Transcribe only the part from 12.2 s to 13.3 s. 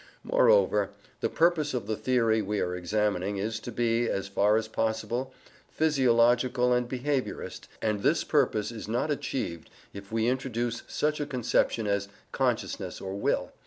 "consciousness" or